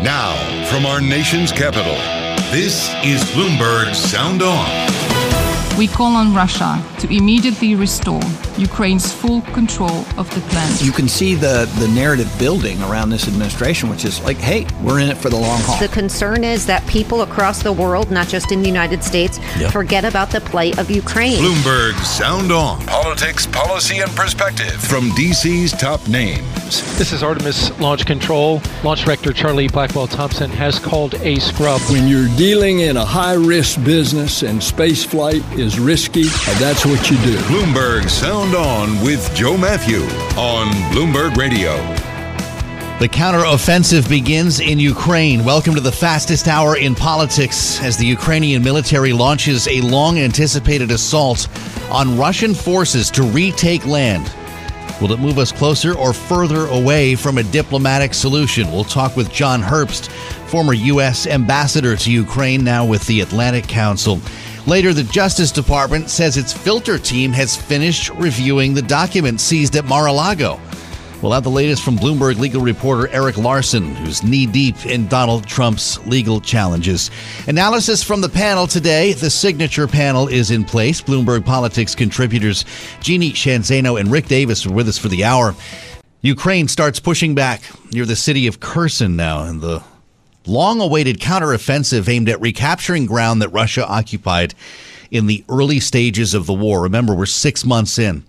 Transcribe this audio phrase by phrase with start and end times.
[0.00, 0.34] Now,
[0.70, 1.94] from our nation's capital,
[2.50, 4.99] this is Bloomberg Sound On.
[5.78, 8.20] We call on Russia to immediately restore
[8.58, 10.82] Ukraine's full control of the plant.
[10.82, 15.00] You can see the, the narrative building around this administration, which is like, hey, we're
[15.00, 15.80] in it for the long haul.
[15.80, 19.72] The concern is that people across the world, not just in the United States, yep.
[19.72, 21.38] forget about the plight of Ukraine.
[21.38, 22.84] Bloomberg Sound On.
[22.86, 26.98] Politics, policy, and perspective from DC's top names.
[26.98, 28.60] This is Artemis Launch Control.
[28.84, 31.80] Launch Director Charlie Blackwell Thompson has called a scrub.
[31.90, 36.86] When you're dealing in a high risk business and space flight is risky, and that's
[36.86, 37.36] what you do.
[37.42, 40.00] Bloomberg Sound On with Joe Matthew
[40.38, 41.76] on Bloomberg Radio.
[42.98, 45.44] The counteroffensive begins in Ukraine.
[45.44, 50.90] Welcome to the fastest hour in politics as the Ukrainian military launches a long anticipated
[50.90, 51.46] assault
[51.90, 54.32] on Russian forces to retake land.
[55.00, 58.70] Will it move us closer or further away from a diplomatic solution?
[58.72, 60.08] We'll talk with John Herbst,
[60.48, 61.26] former U.S.
[61.26, 64.20] ambassador to Ukraine, now with the Atlantic Council.
[64.70, 69.84] Later, the Justice Department says its filter team has finished reviewing the documents seized at
[69.84, 70.60] Mar a Lago.
[71.20, 75.44] We'll have the latest from Bloomberg legal reporter Eric Larson, who's knee deep in Donald
[75.44, 77.10] Trump's legal challenges.
[77.48, 79.12] Analysis from the panel today.
[79.12, 81.00] The signature panel is in place.
[81.00, 82.64] Bloomberg Politics contributors
[83.00, 85.56] Jeannie Sheehan Zaino and Rick Davis are with us for the hour.
[86.20, 87.62] Ukraine starts pushing back
[87.92, 89.82] near the city of Kherson now, and the
[90.46, 94.54] long awaited counteroffensive aimed at recapturing ground that Russia occupied
[95.10, 96.82] in the early stages of the war.
[96.82, 98.24] Remember, we're six months in.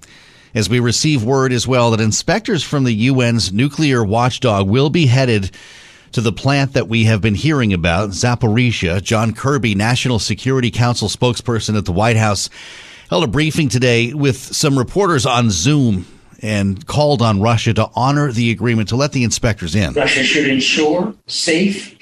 [0.54, 5.06] As we receive word as well that inspectors from the UN's nuclear watchdog will be
[5.06, 5.52] headed
[6.12, 9.02] to the plant that we have been hearing about, Zaporizhia.
[9.02, 12.50] John Kirby, National Security Council spokesperson at the White House,
[13.10, 16.06] held a briefing today with some reporters on Zoom
[16.42, 19.94] and called on Russia to honor the agreement to let the inspectors in.
[19.94, 21.98] Russia should ensure safe,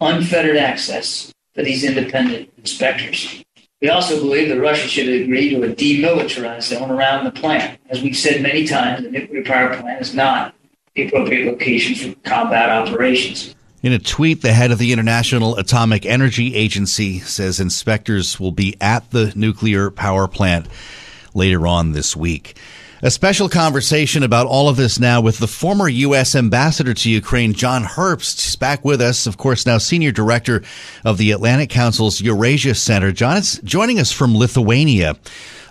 [0.00, 3.42] unfettered access for these independent inspectors.
[3.80, 7.80] We also believe that Russia should agree to a demilitarized zone around the plant.
[7.88, 10.54] As we've said many times, the nuclear power plant is not
[10.94, 13.54] the appropriate location for combat operations.
[13.82, 18.76] In a tweet, the head of the International Atomic Energy Agency says inspectors will be
[18.82, 20.68] at the nuclear power plant
[21.32, 22.58] later on this week.
[23.02, 26.34] A special conversation about all of this now with the former U.S.
[26.34, 28.44] ambassador to Ukraine, John Herbst.
[28.44, 30.62] He's back with us, of course, now senior director
[31.02, 33.10] of the Atlantic Council's Eurasia Center.
[33.10, 35.16] John is joining us from Lithuania.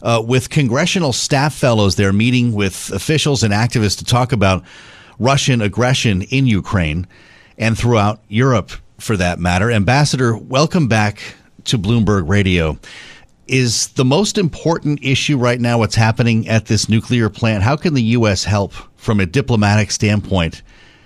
[0.02, 4.64] Uh, with congressional staff fellows there meeting with officials and activists to talk about
[5.20, 7.06] Russian aggression in Ukraine
[7.60, 9.70] and throughout Europe, for that matter.
[9.70, 11.36] Ambassador, welcome back
[11.66, 12.80] to Bloomberg Radio
[13.50, 17.64] is the most important issue right now what's happening at this nuclear plant?
[17.64, 18.44] How can the U.S.
[18.44, 20.62] help from a diplomatic standpoint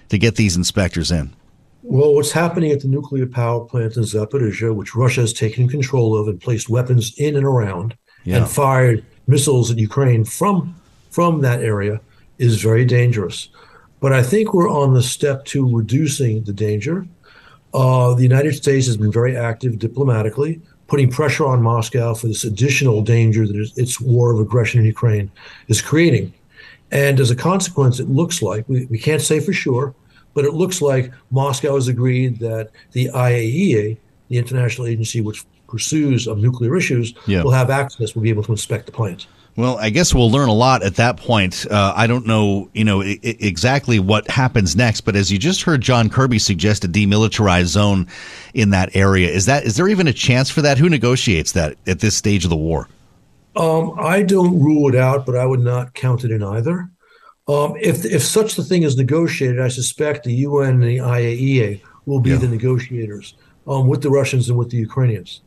[0.10, 1.34] to get these inspectors in?
[1.82, 6.18] Well, what's happening at the nuclear power plant in Zaporizhia, which Russia has taken control
[6.18, 8.38] of and placed weapons in and around yeah.
[8.38, 10.76] and fired missiles at Ukraine from
[11.12, 12.02] from that area,
[12.40, 13.50] is very dangerous.
[14.00, 17.08] But I think we're on the step to reducing the danger.
[17.74, 20.62] Uh, the United States has been very active diplomatically
[20.94, 25.32] putting pressure on Moscow for this additional danger that its war of aggression in Ukraine
[25.68, 26.32] is creating.
[26.92, 29.96] And as a consequence, it looks like, we, we can't say for sure,
[30.36, 33.98] but it looks like Moscow has agreed that the IAEA,
[34.30, 37.42] the international agency which pursues of nuclear issues, yeah.
[37.42, 39.26] will have access, will be able to inspect the plant.
[39.56, 41.68] Well, I guess we'll learn a lot at that point.
[41.70, 45.62] Uh, I don't know, you know, I- exactly what happens next, but as you just
[45.62, 48.08] heard John Kirby suggest a demilitarized zone
[48.56, 50.80] in that area, is that is there even a chance for that?
[50.80, 52.88] Who negotiates that at this stage of the war?
[53.56, 56.90] Um, I don't rule it out, but I would not count it in either.
[57.48, 61.82] Um, if if such a thing is negotiated, I suspect the UN and the IAEA
[62.06, 62.38] will be yeah.
[62.38, 63.36] the negotiators
[63.68, 65.42] um, with the Russians and with the Ukrainians.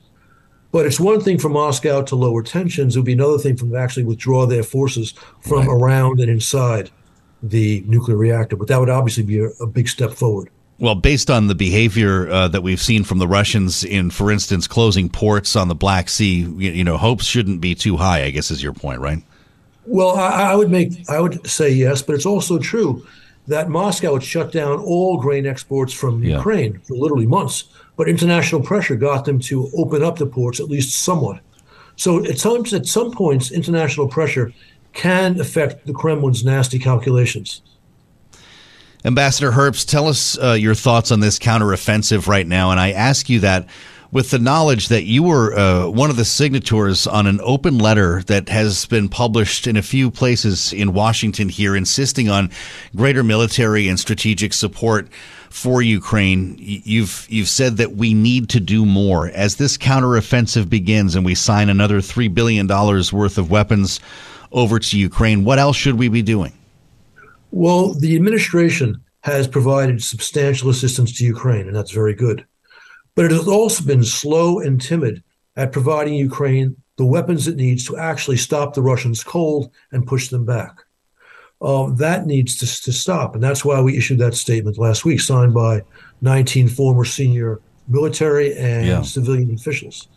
[0.77, 2.95] But it's one thing for Moscow to lower tensions.
[2.95, 5.69] It would be another thing for them to actually withdraw their forces from right.
[5.71, 6.91] around and inside
[7.43, 8.57] the nuclear reactor.
[8.57, 10.51] But that would obviously be a, a big step forward.
[10.79, 14.67] Well, based on the behavior uh, that we've seen from the Russians in, for instance,
[14.67, 18.25] closing ports on the Black Sea, you, you know, hopes shouldn't be too high.
[18.25, 19.23] I guess is your point, right?
[19.87, 23.07] Well, I, I would make I would say yes, but it's also true
[23.47, 26.37] that Moscow had shut down all grain exports from yeah.
[26.37, 27.65] Ukraine for literally months,
[27.97, 31.41] but international pressure got them to open up the ports at least somewhat.
[31.97, 34.53] So at times, at some points, international pressure
[34.93, 37.63] can affect the Kremlin's nasty calculations.
[39.05, 42.71] Ambassador Herbst, tell us uh, your thoughts on this counteroffensive right now.
[42.73, 43.69] And I ask you that
[44.17, 48.23] with the knowledge that you were uh, one of the signatories on an open letter
[48.23, 52.51] that has been published in a few places in Washington here, insisting on
[52.97, 55.07] greater military and strategic support
[55.51, 56.57] for Ukraine.
[56.59, 61.35] You've you've said that we need to do more as this counteroffensive begins, and we
[61.35, 64.01] sign another three billion dollars worth of weapons
[64.51, 65.45] over to Ukraine.
[65.45, 66.55] What else should we be doing?
[67.51, 72.47] Well, the administration has provided substantial assistance to Ukraine, and that's very good.
[73.17, 75.25] But it has also been slow and timid
[75.57, 80.29] at providing Ukraine the weapons it needs to actually stop the Russians cold and push
[80.29, 80.79] them back.
[81.61, 83.35] Uh, that needs to, to stop.
[83.35, 85.83] And that's why we issued that statement last week, signed by
[86.21, 89.03] 19 former senior military and yeah.
[89.03, 90.09] civilian officials.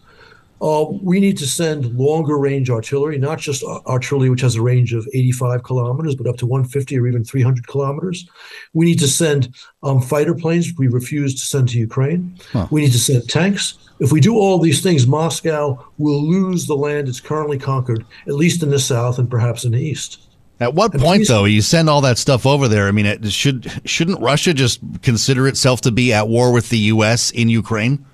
[0.61, 4.93] Uh, we need to send longer range artillery, not just artillery, which has a range
[4.93, 8.27] of 85 kilometers, but up to 150 or even 300 kilometers.
[8.73, 12.37] We need to send um, fighter planes, we refuse to send to Ukraine.
[12.51, 12.67] Huh.
[12.71, 13.77] We need to send tanks.
[13.99, 18.33] If we do all these things, Moscow will lose the land it's currently conquered, at
[18.33, 20.29] least in the south and perhaps in the east.
[20.61, 22.87] At what and point, though, you send all that stuff over there?
[22.87, 26.77] I mean, it should shouldn't Russia just consider itself to be at war with the
[26.77, 27.31] U.S.
[27.31, 28.05] in Ukraine?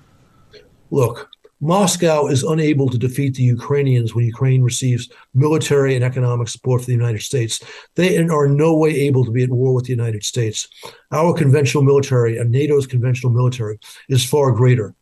[0.92, 1.28] Look,
[1.60, 6.86] Moscow is unable to defeat the Ukrainians when Ukraine receives military and economic support from
[6.86, 7.62] the United States.
[7.94, 10.68] They are in no way able to be at war with the United States.
[11.12, 13.78] Our conventional military and NATO's conventional military
[14.10, 14.94] is far greater.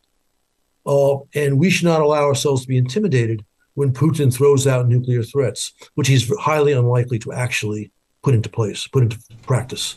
[0.87, 5.25] Uh, and we should not allow ourselves to be intimidated when Putin throws out nuclear
[5.25, 7.91] threats, which he's highly unlikely to actually
[8.23, 9.97] put into place, put into practice.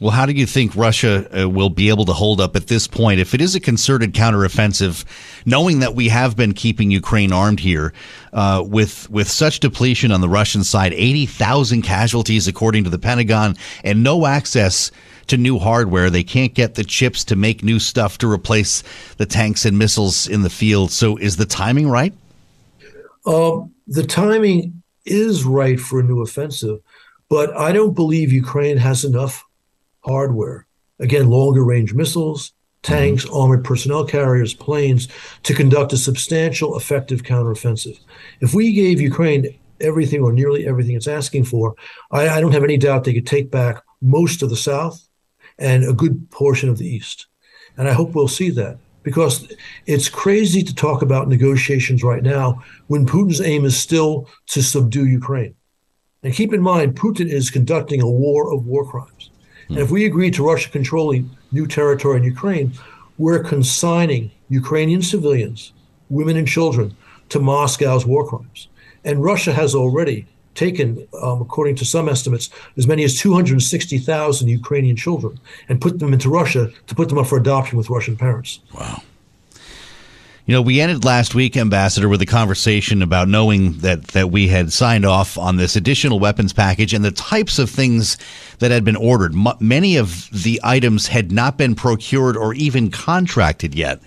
[0.00, 2.86] Well, how do you think Russia uh, will be able to hold up at this
[2.86, 5.04] point if it is a concerted counteroffensive,
[5.46, 7.94] knowing that we have been keeping Ukraine armed here
[8.32, 12.98] uh, with with such depletion on the Russian side, eighty thousand casualties according to the
[12.98, 14.90] Pentagon, and no access
[15.28, 16.10] to new hardware.
[16.10, 18.82] They can't get the chips to make new stuff to replace
[19.16, 20.90] the tanks and missiles in the field.
[20.92, 22.12] So, is the timing right?
[23.24, 26.80] Uh, the timing is right for a new offensive,
[27.30, 29.42] but I don't believe Ukraine has enough
[30.06, 30.66] hardware.
[30.98, 33.34] Again, longer range missiles, tanks, mm-hmm.
[33.34, 35.08] armored personnel carriers, planes
[35.42, 37.98] to conduct a substantial, effective counteroffensive.
[38.40, 41.74] If we gave Ukraine everything or nearly everything it's asking for,
[42.10, 45.06] I, I don't have any doubt they could take back most of the South
[45.58, 47.26] and a good portion of the East.
[47.76, 49.52] And I hope we'll see that because
[49.86, 55.06] it's crazy to talk about negotiations right now when Putin's aim is still to subdue
[55.06, 55.54] Ukraine.
[56.22, 59.30] And keep in mind, Putin is conducting a war of war crimes.
[59.68, 62.72] And if we agree to Russia controlling new territory in Ukraine,
[63.18, 65.72] we're consigning Ukrainian civilians,
[66.08, 66.96] women and children,
[67.30, 68.68] to Moscow's war crimes.
[69.04, 74.96] And Russia has already taken, um, according to some estimates, as many as 260,000 Ukrainian
[74.96, 78.60] children and put them into Russia to put them up for adoption with Russian parents.
[78.74, 79.02] Wow.
[80.46, 84.46] You know, we ended last week, Ambassador, with a conversation about knowing that that we
[84.46, 88.16] had signed off on this additional weapons package and the types of things
[88.60, 89.34] that had been ordered.
[89.34, 94.00] M- many of the items had not been procured or even contracted yet,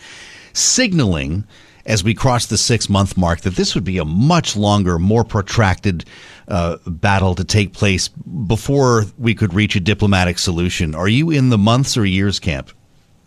[0.53, 1.43] signaling
[1.85, 5.25] as we cross the six month mark that this would be a much longer, more
[5.25, 6.05] protracted
[6.47, 10.95] uh, battle to take place before we could reach a diplomatic solution.
[10.95, 12.71] Are you in the months or years camp?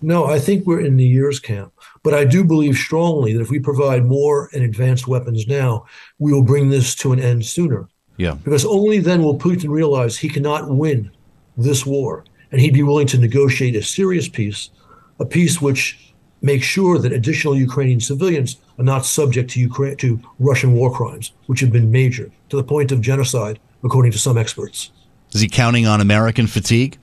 [0.01, 1.75] No, I think we're in the years camp.
[2.03, 5.87] But I do believe strongly that if we provide more and advanced weapons now,
[6.19, 7.89] we will bring this to an end sooner.
[8.17, 8.35] Yeah.
[8.45, 11.11] Because only then will Putin realize he cannot win
[11.57, 12.25] this war.
[12.51, 14.71] And he'd be willing to negotiate a serious peace,
[15.19, 20.21] a peace which makes sure that additional Ukrainian civilians are not subject to Ukraine to
[20.41, 24.37] Russian war crimes, which have been major to the point of genocide, according to some
[24.37, 24.91] experts.
[25.33, 26.99] Is he counting on American fatigue?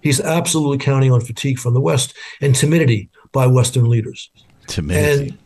[0.00, 4.30] He's absolutely counting on fatigue from the West and timidity by Western leaders.
[4.66, 5.30] Timidity.
[5.30, 5.38] And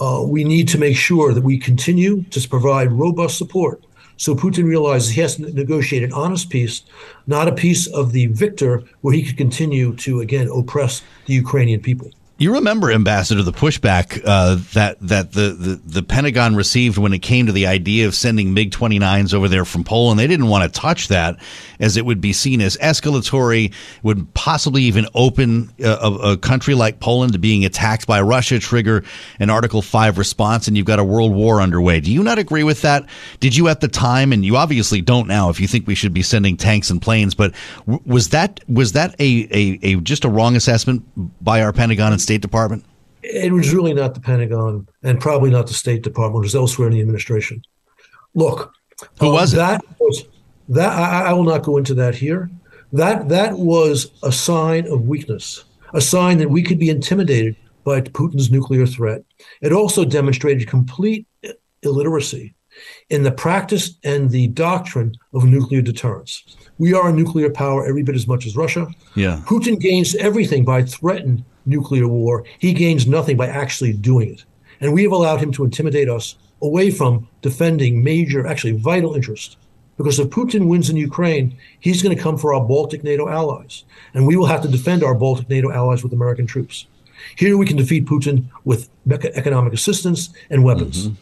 [0.00, 3.84] uh, we need to make sure that we continue to provide robust support
[4.22, 6.82] so Putin realizes he has to negotiate an honest peace,
[7.26, 11.80] not a peace of the victor where he could continue to, again, oppress the Ukrainian
[11.80, 12.08] people.
[12.42, 17.20] You remember, Ambassador, the pushback uh, that that the, the, the Pentagon received when it
[17.20, 20.18] came to the idea of sending MiG 29s over there from Poland.
[20.18, 21.36] They didn't want to touch that,
[21.78, 23.72] as it would be seen as escalatory,
[24.02, 29.04] would possibly even open a, a, country like Poland to being attacked by Russia, trigger
[29.38, 32.00] an Article 5 response, and you've got a world war underway.
[32.00, 33.06] Do you not agree with that?
[33.38, 36.12] Did you at the time, and you obviously don't now, if you think we should
[36.12, 37.54] be sending tanks and planes, but
[37.86, 41.04] was that was that a, a, a just a wrong assessment
[41.40, 42.82] by our Pentagon and State State Department?
[43.22, 46.42] It was really not the Pentagon and probably not the State Department.
[46.42, 47.62] It was elsewhere in the administration.
[48.34, 48.72] Look,
[49.20, 49.52] who um, was?
[49.52, 50.24] That was
[50.70, 50.92] that.
[50.92, 52.50] I, I will not go into that here.
[52.94, 58.00] That that was a sign of weakness, a sign that we could be intimidated by
[58.00, 59.22] Putin's nuclear threat.
[59.60, 61.26] It also demonstrated complete
[61.82, 62.54] illiteracy
[63.10, 66.56] in the practice and the doctrine of nuclear deterrence.
[66.78, 68.86] We are a nuclear power every bit as much as Russia.
[69.14, 69.42] Yeah.
[69.44, 72.44] Putin gains everything by threatening nuclear war.
[72.58, 74.44] He gains nothing by actually doing it.
[74.80, 79.56] And we have allowed him to intimidate us away from defending major, actually vital interests.
[79.96, 83.84] Because if Putin wins in Ukraine, he's going to come for our Baltic NATO allies.
[84.14, 86.86] And we will have to defend our Baltic NATO allies with American troops.
[87.36, 91.08] Here we can defeat Putin with economic assistance and weapons.
[91.08, 91.14] Mm-hmm.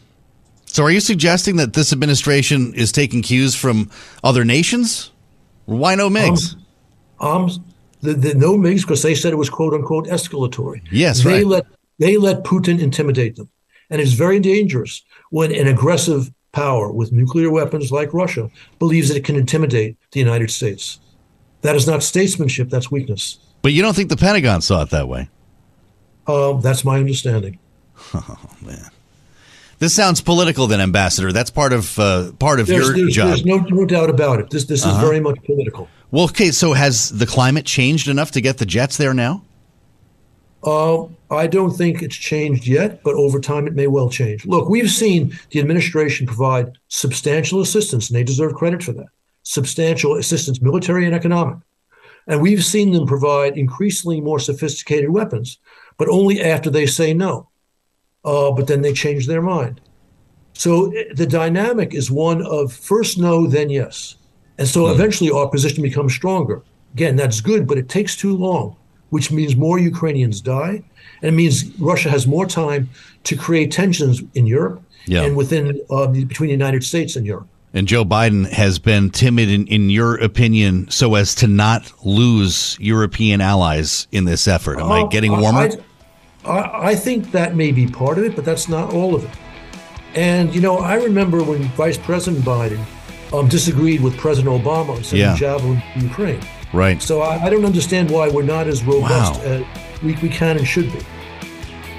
[0.65, 3.91] So, are you suggesting that this administration is taking cues from
[4.23, 5.11] other nations?
[5.65, 6.55] Why no MiGs?
[7.19, 7.65] Um, um,
[8.01, 10.81] the, the no MiGs because they said it was quote unquote escalatory.
[10.91, 11.45] Yes, they right.
[11.45, 11.65] let
[11.99, 13.49] they let Putin intimidate them,
[13.89, 19.17] and it's very dangerous when an aggressive power with nuclear weapons like Russia believes that
[19.17, 20.99] it can intimidate the United States.
[21.61, 22.69] That is not statesmanship.
[22.69, 23.37] That's weakness.
[23.61, 25.29] But you don't think the Pentagon saw it that way?
[26.27, 27.59] Um, that's my understanding.
[28.13, 28.89] Oh man.
[29.81, 31.31] This sounds political, then, Ambassador.
[31.31, 33.27] That's part of uh, part of there's, your there's, job.
[33.29, 34.51] There's no, no doubt about it.
[34.51, 34.95] This this uh-huh.
[34.95, 35.87] is very much political.
[36.11, 39.43] Well, okay, so has the climate changed enough to get the jets there now?
[40.63, 44.45] Uh, I don't think it's changed yet, but over time it may well change.
[44.45, 49.07] Look, we've seen the administration provide substantial assistance, and they deserve credit for that.
[49.43, 51.57] Substantial assistance, military and economic.
[52.27, 55.57] And we've seen them provide increasingly more sophisticated weapons,
[55.97, 57.49] but only after they say no.
[58.23, 59.81] Uh, but then they change their mind.
[60.53, 64.15] So eh, the dynamic is one of first no, then yes.
[64.57, 64.93] And so mm.
[64.93, 66.61] eventually our position becomes stronger.
[66.93, 68.75] Again, that's good, but it takes too long,
[69.09, 70.83] which means more Ukrainians die.
[71.21, 72.89] And it means Russia has more time
[73.23, 75.23] to create tensions in Europe yeah.
[75.23, 77.47] and within uh, between the United States and Europe.
[77.73, 82.77] And Joe Biden has been timid, in, in your opinion, so as to not lose
[82.81, 84.79] European allies in this effort.
[84.79, 85.69] Am uh, I getting warmer?
[86.43, 89.31] I, I think that may be part of it, but that's not all of it.
[90.15, 92.83] And, you know, I remember when Vice President Biden
[93.33, 95.35] um, disagreed with President Obama on sending yeah.
[95.35, 96.41] javelin to Ukraine.
[96.73, 97.01] Right.
[97.01, 99.45] So I, I, don't understand why we're not as robust wow.
[99.45, 100.99] as we, we can and should be.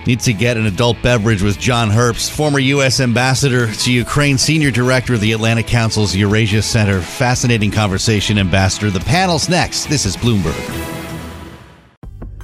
[0.07, 2.99] Need to get an adult beverage with John Herbst, former U.S.
[2.99, 7.01] ambassador to Ukraine, senior director of the Atlantic Council's Eurasia Center.
[7.01, 8.91] Fascinating conversation, Ambassador.
[8.91, 9.87] The panel's next.
[9.87, 10.92] This is Bloomberg.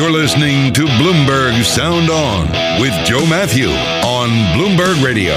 [0.00, 2.46] You're listening to Bloomberg Sound On
[2.80, 5.34] with Joe Matthew on Bloomberg Radio.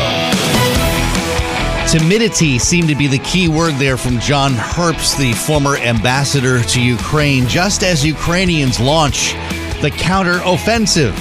[1.90, 6.82] Timidity seemed to be the key word there from John Herbst, the former ambassador to
[6.82, 9.34] Ukraine, just as Ukrainians launch
[9.82, 11.13] the counteroffensive.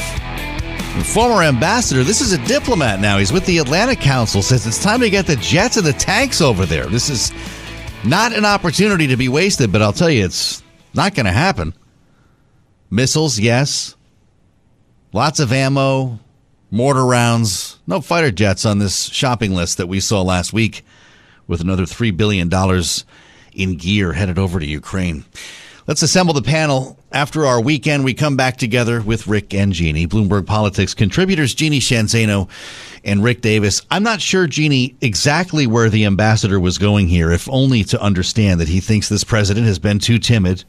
[1.04, 3.18] Former ambassador, this is a diplomat now.
[3.18, 6.40] He's with the Atlantic Council, says it's time to get the jets and the tanks
[6.40, 6.86] over there.
[6.86, 7.32] This is
[8.04, 10.62] not an opportunity to be wasted, but I'll tell you, it's
[10.94, 11.74] not going to happen.
[12.92, 13.96] Missiles, yes.
[15.14, 16.18] Lots of ammo,
[16.70, 17.80] mortar rounds.
[17.86, 20.84] No fighter jets on this shopping list that we saw last week
[21.46, 22.50] with another $3 billion
[23.54, 25.24] in gear headed over to Ukraine.
[25.86, 26.98] Let's assemble the panel.
[27.10, 31.80] After our weekend, we come back together with Rick and Jeannie, Bloomberg Politics contributors Jeannie
[31.80, 32.50] Sheehan Zaino
[33.06, 33.80] and Rick Davis.
[33.90, 38.60] I'm not sure, Jeannie, exactly where the ambassador was going here, if only to understand
[38.60, 40.64] that he thinks this president has been too timid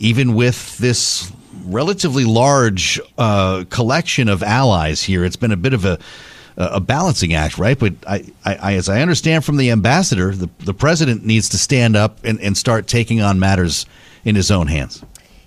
[0.00, 1.30] even with this
[1.66, 5.98] relatively large uh, collection of allies here, it's been a bit of a
[6.56, 7.78] a balancing act, right?
[7.78, 11.96] But I, I, as I understand from the ambassador, the, the president needs to stand
[11.96, 13.86] up and, and start taking on matters
[14.24, 15.02] in his own hands.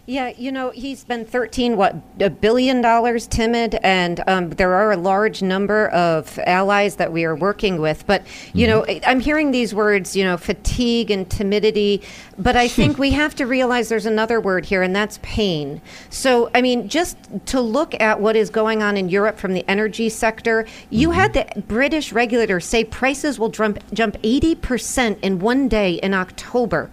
[0.06, 4.92] Yeah, you know, he's been 13, what, a billion dollars timid, and um, there are
[4.92, 8.06] a large number of allies that we are working with.
[8.06, 8.92] But, you mm-hmm.
[8.92, 12.02] know, I'm hearing these words, you know, fatigue and timidity,
[12.38, 15.82] but I think we have to realize there's another word here, and that's pain.
[16.10, 19.64] So, I mean, just to look at what is going on in Europe from the
[19.70, 21.20] energy sector, you mm-hmm.
[21.20, 26.92] had the British regulator say prices will jump, jump 80% in one day in October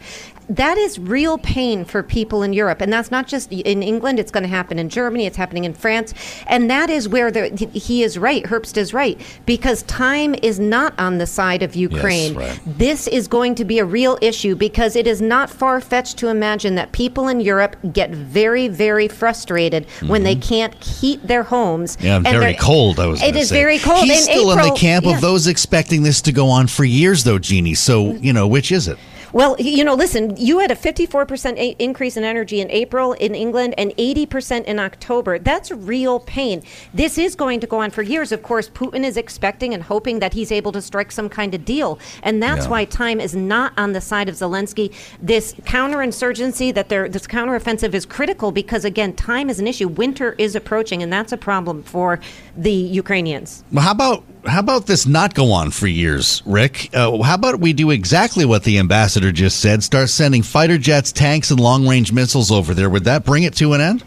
[0.50, 2.80] that is real pain for people in Europe.
[2.80, 5.72] And that's not just in England, it's going to happen in Germany, it's happening in
[5.74, 6.12] France.
[6.48, 10.98] And that is where the, he is right, Herbst is right, because time is not
[10.98, 12.34] on the side of Ukraine.
[12.34, 12.78] Yes, right.
[12.78, 16.28] This is going to be a real issue because it is not far fetched to
[16.28, 20.08] imagine that people in Europe get very, very frustrated mm-hmm.
[20.08, 20.48] when they mm-hmm.
[20.48, 21.96] can't heat their homes.
[22.00, 23.54] Yeah, very cold, I was It is say.
[23.54, 24.04] very cold.
[24.04, 25.14] He's in still April, in the camp yeah.
[25.14, 27.74] of those expecting this to go on for years, though, Jeannie.
[27.74, 28.98] So, you know, which is it?
[29.32, 33.34] Well, you know, listen, you had a 54% a- increase in energy in April in
[33.34, 35.38] England and 80% in October.
[35.38, 36.62] That's real pain.
[36.92, 38.32] This is going to go on for years.
[38.32, 41.64] Of course, Putin is expecting and hoping that he's able to strike some kind of
[41.64, 41.98] deal.
[42.22, 42.70] And that's yeah.
[42.70, 44.92] why time is not on the side of Zelensky.
[45.22, 49.88] This counterinsurgency, that there, this counteroffensive is critical because, again, time is an issue.
[49.88, 52.20] Winter is approaching, and that's a problem for
[52.56, 53.64] the Ukrainians.
[53.72, 56.88] Well, how about how about this not go on for years, Rick?
[56.94, 59.82] Uh, how about we do exactly what the ambassador just said?
[59.82, 62.88] Start sending fighter jets, tanks, and long range missiles over there.
[62.88, 64.04] Would that bring it to an end?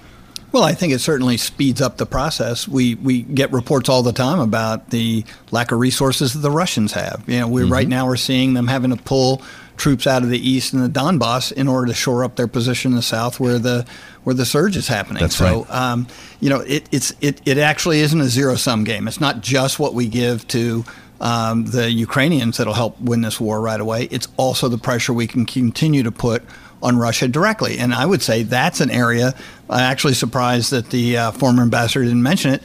[0.51, 2.67] Well, I think it certainly speeds up the process.
[2.67, 6.91] We we get reports all the time about the lack of resources that the Russians
[6.91, 7.23] have.
[7.25, 7.73] You know, we mm-hmm.
[7.73, 9.41] right now we're seeing them having to pull
[9.77, 12.91] troops out of the east and the Donbass in order to shore up their position
[12.91, 13.85] in the south, where the
[14.23, 15.21] where the surge is happening.
[15.21, 15.71] That's so, right.
[15.71, 16.07] Um,
[16.39, 19.07] you know, it, it's it, it actually isn't a zero sum game.
[19.07, 20.85] It's not just what we give to
[21.23, 24.09] um, the Ukrainians that'll help win this war right away.
[24.11, 26.43] It's also the pressure we can continue to put
[26.83, 27.79] on Russia directly.
[27.79, 29.33] And I would say that's an area.
[29.69, 32.61] I'm actually surprised that the uh, former ambassador didn't mention it.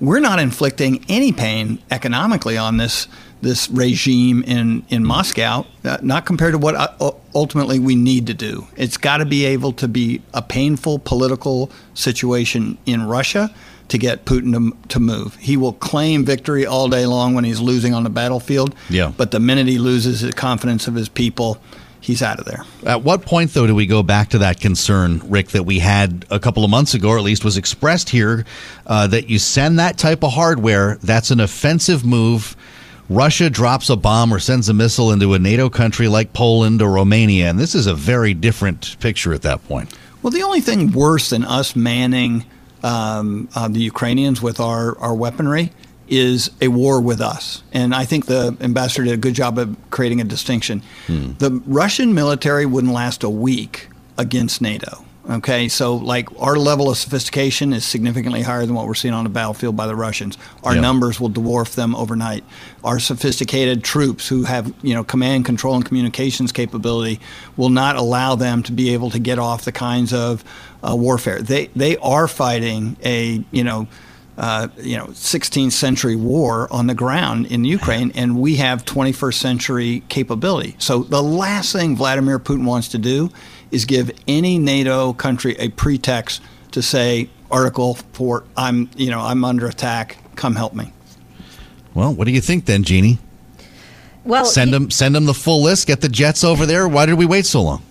[0.00, 3.06] We're not inflicting any pain economically on this
[3.42, 8.34] this regime in, in Moscow, uh, not compared to what uh, ultimately we need to
[8.34, 8.66] do.
[8.76, 13.50] It's got to be able to be a painful political situation in Russia
[13.90, 15.36] to get Putin to, to move.
[15.36, 18.74] He will claim victory all day long when he's losing on the battlefield.
[18.88, 19.12] Yeah.
[19.16, 21.60] But the minute he loses the confidence of his people,
[22.00, 22.64] he's out of there.
[22.86, 26.24] At what point, though, do we go back to that concern, Rick, that we had
[26.30, 28.44] a couple of months ago, or at least was expressed here,
[28.86, 32.56] uh, that you send that type of hardware, that's an offensive move
[33.10, 36.92] Russia drops a bomb or sends a missile into a NATO country like Poland or
[36.92, 39.92] Romania, and this is a very different picture at that point.
[40.22, 42.44] Well, the only thing worse than us manning
[42.82, 45.72] um, uh, the Ukrainians with our, our weaponry
[46.08, 47.62] is a war with us.
[47.72, 50.82] And I think the ambassador did a good job of creating a distinction.
[51.06, 51.32] Hmm.
[51.38, 53.88] The Russian military wouldn't last a week
[54.18, 55.04] against NATO.
[55.30, 59.22] Okay, so like our level of sophistication is significantly higher than what we're seeing on
[59.22, 60.36] the battlefield by the Russians.
[60.64, 60.82] Our yep.
[60.82, 62.42] numbers will dwarf them overnight.
[62.82, 67.20] Our sophisticated troops who have, you know, command, control, and communications capability
[67.56, 70.42] will not allow them to be able to get off the kinds of
[70.82, 71.40] uh, warfare.
[71.40, 73.86] They they are fighting a, you know,
[74.36, 79.34] uh, you know, 16th century war on the ground in Ukraine, and we have 21st
[79.34, 80.74] century capability.
[80.78, 83.30] So the last thing Vladimir Putin wants to do
[83.70, 89.44] is give any NATO country a pretext to say Article Four, I'm you know I'm
[89.44, 90.18] under attack.
[90.36, 90.92] Come help me.
[91.94, 93.18] Well, what do you think then, Jeannie?
[94.24, 95.86] Well, send them send them the full list.
[95.86, 96.86] Get the jets over there.
[96.86, 97.82] Why did we wait so long?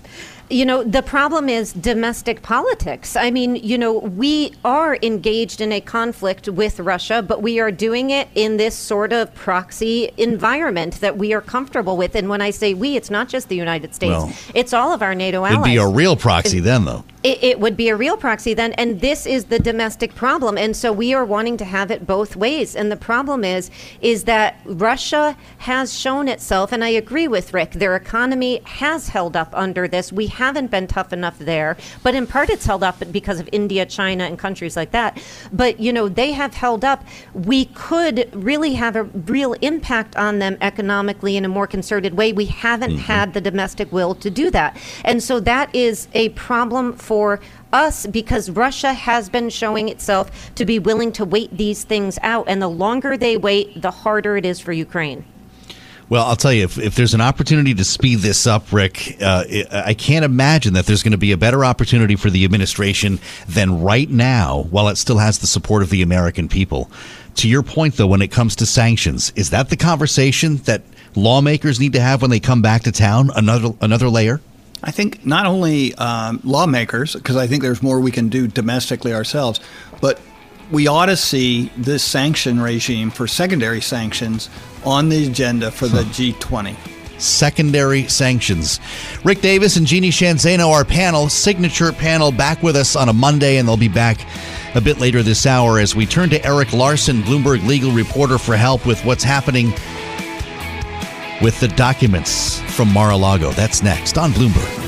[0.52, 3.16] You know, the problem is domestic politics.
[3.16, 7.70] I mean, you know, we are engaged in a conflict with Russia, but we are
[7.70, 12.16] doing it in this sort of proxy environment that we are comfortable with.
[12.16, 15.04] And when I say we, it's not just the United States, well, it's all of
[15.04, 15.54] our NATO allies.
[15.54, 17.04] It'd be a real proxy then, though.
[17.22, 18.72] It, it, would be a real proxy then.
[18.74, 20.58] And this is the domestic problem.
[20.58, 22.78] And so we are wanting to have it both ways.
[22.78, 27.72] And the problem is, is that Russia has shown itself, and I agree with Rick,
[27.72, 30.14] their economy has held up under this.
[30.14, 33.86] We haven't been tough enough there, but in part it's held up because of India,
[33.86, 35.22] China, and countries like that.
[35.52, 37.04] But, you know, they have held up.
[37.34, 42.32] We could really have a real impact on them economically in a more concerted way.
[42.32, 43.00] We haven't mm-hmm.
[43.00, 44.78] had the domestic will to do that.
[45.04, 47.09] And so that is a problem for
[47.74, 52.46] us because Russia has been showing itself to be willing to wait these things out.
[52.48, 55.26] And the longer they wait, the harder it is for Ukraine.
[56.10, 59.44] Well, I'll tell you, if, if there's an opportunity to speed this up, Rick, uh,
[59.72, 63.84] I can't imagine that there's going to be a better opportunity for the administration than
[63.84, 66.90] right now, while it still has the support of the American people.
[67.36, 70.82] To your point, though, when it comes to sanctions, is that the conversation that
[71.16, 73.30] lawmakers need to have when they come back to town?
[73.36, 74.42] Another another layer.
[74.84, 79.14] I think not only um, lawmakers, because I think there's more we can do domestically
[79.14, 79.60] ourselves,
[80.00, 80.20] but
[80.72, 84.50] we ought to see this sanction regime for secondary sanctions
[84.86, 86.76] on the agenda for the G20.
[87.20, 88.80] Secondary sanctions.
[89.26, 93.14] Rick Davis and Jeannie Sheehan Zaino, our panel, signature panel, back with us on a
[93.14, 94.26] Monday, and they'll be back
[94.76, 98.56] a bit later this hour as we turn to Eric Larson, Bloomberg legal reporter, for
[98.56, 99.74] help with what's happening
[101.42, 103.52] with the documents from Mar a Lago.
[103.52, 104.86] That's next on Bloomberg.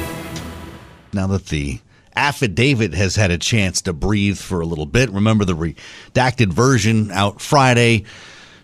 [1.14, 1.80] Now that the
[2.16, 7.12] affidavit has had a chance to breathe for a little bit, remember the redacted version
[7.12, 8.04] out Friday.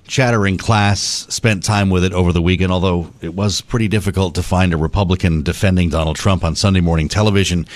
[0.07, 4.43] Chattering class spent time with it over the weekend, although it was pretty difficult to
[4.43, 7.67] find a Republican defending Donald Trump on Sunday morning television.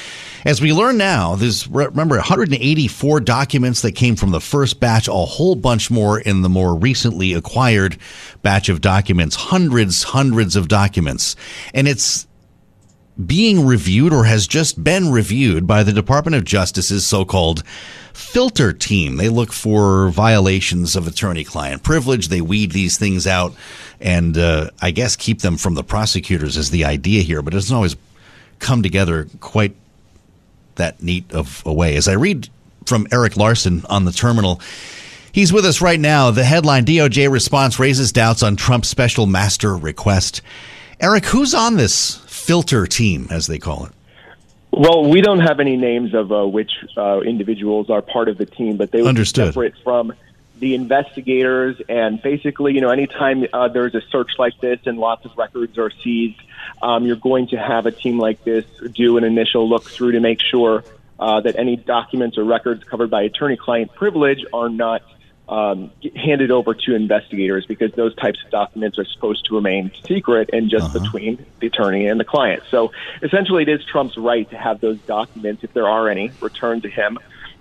[0.45, 5.13] As we learn now, there's remember 184 documents that came from the first batch, a
[5.13, 7.97] whole bunch more in the more recently acquired
[8.41, 11.35] batch of documents, hundreds, hundreds of documents.
[11.73, 12.27] And it's
[13.25, 17.63] being reviewed or has just been reviewed by the Department of Justice's so called
[18.13, 19.17] filter team.
[19.17, 22.27] They look for violations of attorney client privilege.
[22.27, 23.53] They weed these things out
[23.99, 27.57] and uh, I guess keep them from the prosecutors is the idea here, but it
[27.57, 27.95] doesn't always
[28.59, 29.75] come together quite
[30.75, 31.95] that neat of a way.
[31.95, 32.49] As I read
[32.85, 34.59] from Eric Larson on the terminal,
[35.33, 36.31] He's with us right now.
[36.31, 40.41] The headline DOJ response raises doubts on Trump's special master request.
[40.99, 43.93] Eric, who's on this filter team, as they call it?
[44.71, 48.45] Well, we don't have any names of uh, which uh, individuals are part of the
[48.45, 50.13] team, but they be separate from
[50.59, 51.81] the investigators.
[51.89, 55.77] And basically, you know, anytime uh, there's a search like this and lots of records
[55.77, 56.39] are seized,
[56.81, 60.21] um, you're going to have a team like this do an initial look through to
[60.21, 60.83] make sure
[61.19, 65.03] uh, that any documents or records covered by attorney-client privilege are not
[65.51, 70.49] um, handed over to investigators because those types of documents are supposed to remain secret
[70.53, 70.99] and just uh-huh.
[70.99, 72.63] between the attorney and the client.
[72.71, 76.83] So essentially, it is Trump's right to have those documents, if there are any, returned
[76.83, 77.19] to him.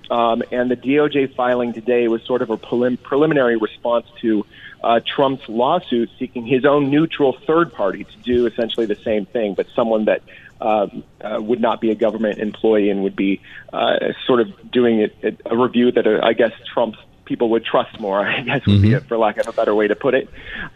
[0.09, 4.46] Um, and the DOJ filing today was sort of a prelim- preliminary response to
[4.83, 9.55] uh, Trump's lawsuit seeking his own neutral third party to do essentially the same thing,
[9.55, 10.22] but someone that
[10.61, 13.40] um, uh, would not be a government employee and would be
[13.72, 16.98] uh, sort of doing it, a review that uh, I guess Trump's
[17.30, 18.20] people would trust more.
[18.26, 18.82] I guess would mm-hmm.
[18.82, 20.28] be, a, for lack of a better way to put it.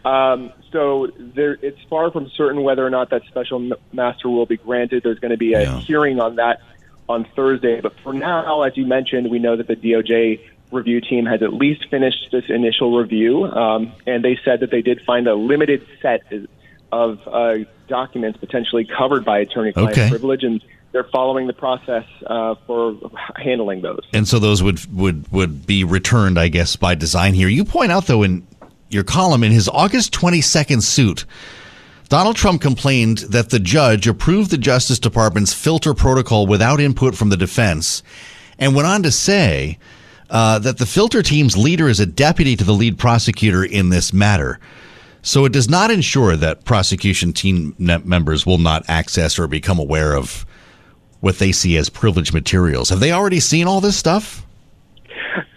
[0.03, 4.57] Um, so there, it's far from certain whether or not that special master will be
[4.57, 5.03] granted.
[5.03, 5.79] There's going to be a yeah.
[5.79, 6.61] hearing on that
[7.07, 7.81] on Thursday.
[7.81, 10.39] But for now, as you mentioned, we know that the DOJ
[10.71, 14.81] review team has at least finished this initial review, um, and they said that they
[14.81, 16.23] did find a limited set
[16.91, 20.09] of uh, documents potentially covered by attorney-client okay.
[20.09, 20.63] privilege, and
[20.95, 22.95] they're following the process uh, for
[23.35, 23.99] handling those.
[24.13, 27.49] And so those would would would be returned, I guess, by design here.
[27.49, 28.47] You point out though in
[28.87, 31.25] your column in his August 22nd suit.
[32.07, 37.27] Donald Trump complained that the judge approved the Justice Department's filter protocol without input from
[37.27, 38.01] the defense
[38.57, 39.77] and went on to say
[40.29, 44.13] uh, that the filter team's leader is a deputy to the lead prosecutor in this
[44.13, 44.61] matter.
[45.23, 50.15] So it does not ensure that prosecution team members will not access or become aware
[50.15, 50.45] of
[51.25, 52.91] what they see as privileged materials.
[52.91, 54.45] Have they already seen all this stuff?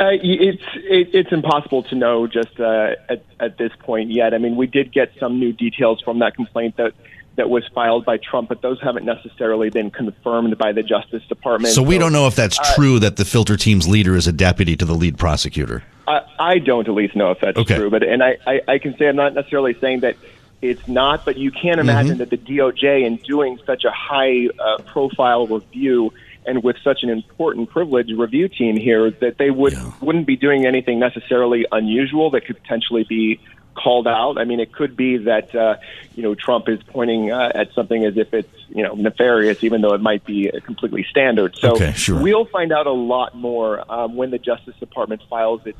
[0.00, 4.32] Uh, it's it, it's impossible to know just uh, at, at this point yet.
[4.32, 6.94] I mean, we did get some new details from that complaint that
[7.36, 11.74] that was filed by Trump, but those haven't necessarily been confirmed by the Justice Department.
[11.74, 14.26] So we so, don't know if that's uh, true that the filter team's leader is
[14.26, 15.84] a deputy to the lead prosecutor.
[16.08, 17.76] I, I don't at least know if that's okay.
[17.76, 20.16] true, but and I, I, I can say I'm not necessarily saying that
[20.60, 22.18] it's not, but you can't imagine mm-hmm.
[22.18, 26.12] that the DOJ, in doing such a high uh, profile review
[26.46, 29.92] and with such an important privilege review team here, that they would yeah.
[30.00, 33.40] wouldn't be doing anything necessarily unusual that could potentially be
[33.74, 34.38] called out.
[34.38, 35.76] I mean, it could be that uh,
[36.16, 39.80] you know Trump is pointing uh, at something as if it's you know nefarious, even
[39.80, 41.56] though it might be completely standard.
[41.56, 42.20] So okay, sure.
[42.20, 45.78] we'll find out a lot more um, when the Justice Department files its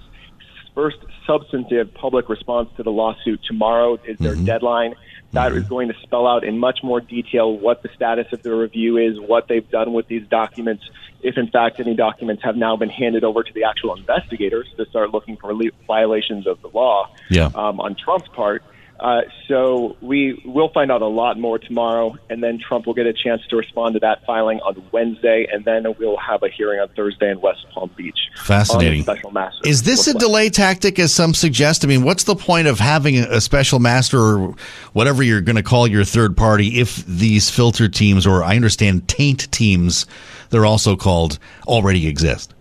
[0.75, 4.45] first substantive public response to the lawsuit tomorrow is their mm-hmm.
[4.45, 4.95] deadline.
[5.33, 5.59] That mm-hmm.
[5.59, 8.97] is going to spell out in much more detail what the status of the review
[8.97, 10.89] is, what they've done with these documents,
[11.23, 14.87] if in fact any documents have now been handed over to the actual investigators to
[14.87, 15.53] start looking for
[15.87, 17.51] violations of the law yeah.
[17.55, 18.63] um, on Trump's part.
[19.01, 23.07] Uh, so we will find out a lot more tomorrow, and then Trump will get
[23.07, 26.81] a chance to respond to that filing on Wednesday, and then we'll have a hearing
[26.81, 28.19] on Thursday in West Palm Beach.
[28.37, 29.03] Fascinating.
[29.03, 29.61] Special master.
[29.69, 31.85] Is this a delay tactic, as some suggest?
[31.85, 34.55] I mean, what's the point of having a special master or
[34.95, 39.07] whatever you're going to call your third party if these filter teams, or I understand
[39.07, 40.07] taint teams,
[40.51, 42.53] they're also called, already exist?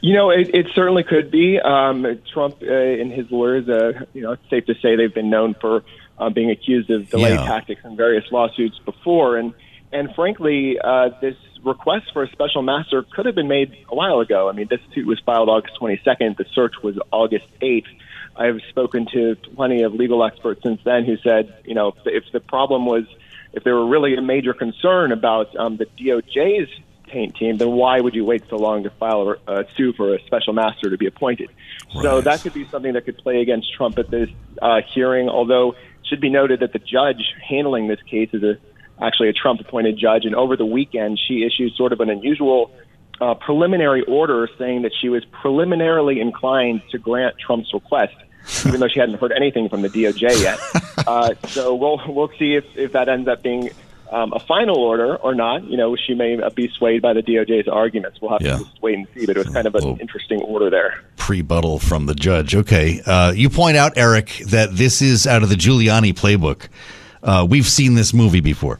[0.00, 1.58] You know, it, it certainly could be.
[1.58, 5.30] Um, Trump uh, and his lawyers, uh, you know, it's safe to say they've been
[5.30, 5.82] known for
[6.18, 7.44] uh, being accused of delay yeah.
[7.44, 9.36] tactics in various lawsuits before.
[9.36, 9.54] And
[9.92, 14.20] And frankly, uh, this request for a special master could have been made a while
[14.20, 14.48] ago.
[14.48, 16.36] I mean, this suit was filed August 22nd.
[16.36, 17.86] The search was August 8th.
[18.36, 22.40] I've spoken to plenty of legal experts since then who said, you know, if the
[22.40, 23.04] problem was,
[23.52, 26.70] if there were really a major concern about um, the DOJ's
[27.08, 30.22] taint team, then why would you wait so long to file a, sue for a
[30.24, 31.50] special master to be appointed?
[31.94, 32.02] Right.
[32.02, 34.28] So that could be something that could play against Trump at this
[34.60, 35.28] uh, hearing.
[35.28, 38.58] Although it should be noted that the judge handling this case is a
[39.00, 42.72] actually a Trump appointed judge, and over the weekend she issued sort of an unusual
[43.20, 48.14] uh, preliminary order saying that she was preliminarily inclined to grant Trump's request
[48.66, 50.58] even though she hadn't heard anything from the DOJ yet.
[51.06, 53.70] Uh, so we'll we'll see if, if that ends up being
[54.10, 55.64] um, a final order or not.
[55.64, 58.20] You know, she may be swayed by the DOJ's arguments.
[58.20, 58.58] We'll have yeah.
[58.58, 59.26] to just wait and see.
[59.26, 61.02] But it was kind of an interesting order there.
[61.16, 62.54] Prebuttal from the judge.
[62.54, 66.68] Okay, uh, you point out, Eric, that this is out of the Giuliani playbook.
[67.22, 68.78] Uh, we've seen this movie before.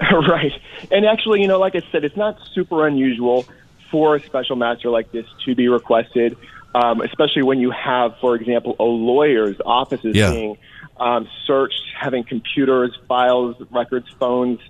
[0.00, 0.52] right,
[0.90, 3.46] and actually, you know, like I said, it's not super unusual
[3.90, 6.36] for a special master like this to be requested
[6.76, 10.30] um, especially when you have, for example, a lawyer's offices yeah.
[10.30, 10.58] being
[10.98, 14.60] um, searched, having computers, files, records, phones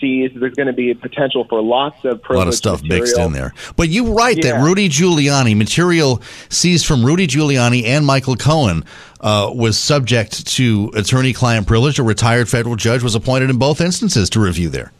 [0.00, 0.40] seized.
[0.40, 3.00] There's going to be a potential for lots of a lot of stuff material.
[3.00, 3.54] mixed in there.
[3.74, 4.52] But you write yeah.
[4.52, 8.84] that Rudy Giuliani material seized from Rudy Giuliani and Michael Cohen
[9.20, 11.98] uh, was subject to attorney-client privilege.
[11.98, 14.92] A retired federal judge was appointed in both instances to review there.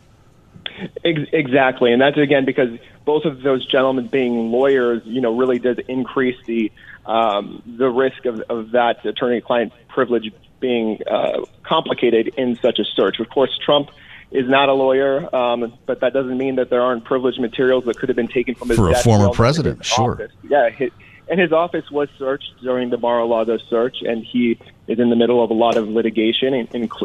[1.04, 2.68] Exactly, and that's again because
[3.08, 6.70] both of those gentlemen being lawyers, you know, really does increase the
[7.06, 13.18] um, the risk of, of that attorney-client privilege being uh, complicated in such a search.
[13.18, 13.88] Of course, Trump
[14.30, 17.98] is not a lawyer, um, but that doesn't mean that there aren't privileged materials that
[17.98, 19.86] could have been taken from his for a former president.
[19.86, 20.32] Sure, office.
[20.46, 20.68] yeah.
[20.68, 20.90] His,
[21.30, 25.42] and his office was searched during the Mar-a-Lago search, and he is in the middle
[25.42, 26.52] of a lot of litigation,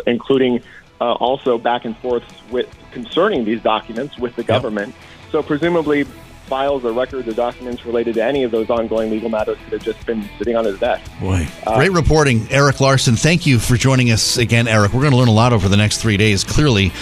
[0.05, 0.61] including
[0.99, 4.93] uh, also back and forth with concerning these documents with the government.
[4.93, 5.12] Yep.
[5.33, 6.03] So presumably,
[6.45, 9.81] files or records or documents related to any of those ongoing legal matters could have
[9.81, 11.09] just been sitting on his desk.
[11.19, 13.15] Boy, uh, great reporting, Eric Larson.
[13.15, 14.93] Thank you for joining us again, Eric.
[14.93, 16.43] We're going to learn a lot over the next three days.
[16.43, 16.93] Clearly.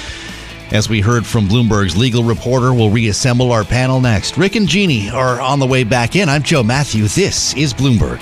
[0.72, 4.38] As we heard from Bloomberg's legal reporter, we'll reassemble our panel next.
[4.38, 6.30] Rick and Jeannie are on the way back in.
[6.30, 7.10] I'm Joe Matthew.
[7.10, 8.22] This is Bloomberg.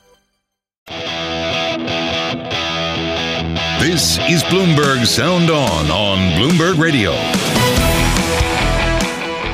[3.81, 7.13] This is Bloomberg Sound On on Bloomberg Radio.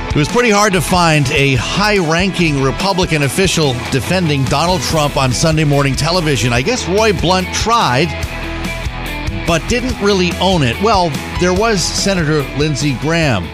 [0.09, 5.31] It was pretty hard to find a high ranking Republican official defending Donald Trump on
[5.31, 6.51] Sunday morning television.
[6.51, 8.07] I guess Roy Blunt tried,
[9.47, 10.75] but didn't really own it.
[10.83, 11.09] Well,
[11.39, 13.45] there was Senator Lindsey Graham.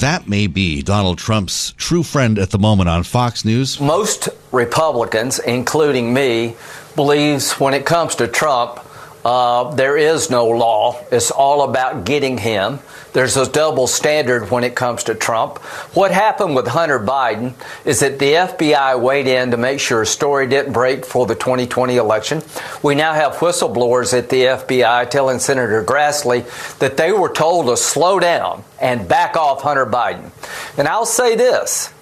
[0.00, 3.80] That may be Donald Trump's true friend at the moment on Fox News.
[3.80, 6.56] Most Republicans, including me,
[6.96, 8.80] believes when it comes to Trump,
[9.26, 11.04] uh, there is no law.
[11.10, 12.78] It's all about getting him.
[13.12, 15.58] There's a double standard when it comes to Trump.
[15.94, 17.54] What happened with Hunter Biden
[17.84, 21.34] is that the FBI weighed in to make sure a story didn't break for the
[21.34, 22.40] 2020 election.
[22.84, 26.44] We now have whistleblowers at the FBI telling Senator Grassley
[26.78, 30.30] that they were told to slow down and back off Hunter Biden.
[30.78, 31.92] And I'll say this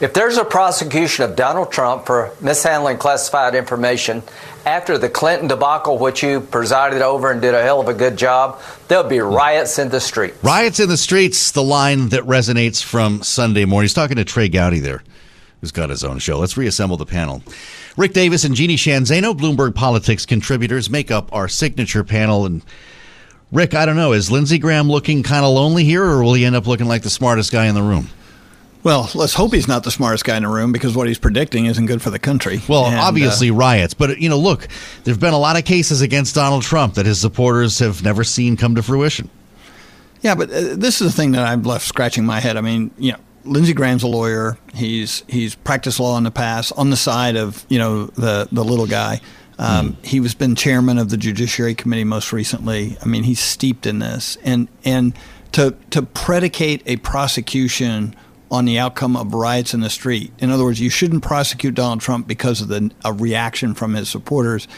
[0.00, 4.22] if there's a prosecution of Donald Trump for mishandling classified information
[4.64, 8.16] after the Clinton debacle, which you presided over and did a hell of a good
[8.16, 10.42] job, there'll be riots in the streets.
[10.42, 13.84] Riots in the streets, the line that resonates from Sunday morning.
[13.84, 15.02] He's talking to Trey Gowdy there,
[15.60, 16.38] who's got his own show.
[16.38, 17.42] Let's reassemble the panel.
[17.96, 22.46] Rick Davis and Jeannie Sheehan Zaino, Bloomberg Politics contributors, make up our signature panel.
[22.46, 22.62] And
[23.50, 26.44] Rick, I don't know, is Lindsey Graham looking kind of lonely here, or will he
[26.44, 28.08] end up looking like the smartest guy in the room?
[28.82, 31.66] Well, let's hope he's not the smartest guy in the room because what he's predicting
[31.66, 32.60] isn't good for the country.
[32.68, 34.66] Well, and, obviously uh, riots, but you know, look,
[35.04, 38.56] there've been a lot of cases against Donald Trump that his supporters have never seen
[38.56, 39.30] come to fruition.
[40.20, 42.56] Yeah, but uh, this is the thing that I'm left scratching my head.
[42.56, 44.58] I mean, you know, Lindsey Graham's a lawyer.
[44.74, 48.64] He's he's practiced law in the past on the side of you know the the
[48.64, 49.20] little guy.
[49.58, 50.04] Um, mm.
[50.04, 52.96] He was been chairman of the Judiciary Committee most recently.
[53.02, 55.14] I mean, he's steeped in this, and and
[55.52, 58.16] to to predicate a prosecution
[58.52, 60.30] on the outcome of riots in the street.
[60.38, 64.10] In other words, you shouldn't prosecute Donald Trump because of the a reaction from his
[64.10, 64.68] supporters